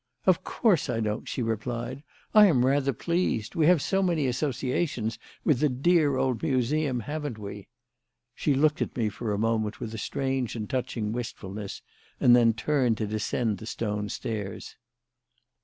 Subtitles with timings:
[0.25, 2.01] "Of course I don't," she replied.
[2.33, 3.53] "I am rather pleased.
[3.53, 7.67] We have so many associations with the dear old Museum, haven't we?"
[8.33, 11.83] She looked at me for a moment with a strange and touching wistfulness
[12.19, 14.75] and then turned to descend the stone stairs.